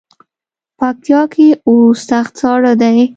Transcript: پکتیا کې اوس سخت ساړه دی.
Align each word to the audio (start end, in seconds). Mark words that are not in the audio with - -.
پکتیا 0.79 1.21
کې 1.33 1.47
اوس 1.67 1.99
سخت 2.09 2.33
ساړه 2.41 2.73
دی. 2.81 2.99